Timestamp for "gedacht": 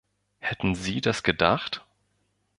1.21-1.85